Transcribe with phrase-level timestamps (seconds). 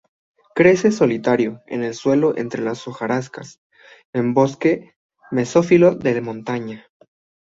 [0.55, 3.43] Crece solitario, en el suelo entre la hojarasca,
[4.13, 4.95] en bosque
[5.29, 6.87] mesófilo de montaña.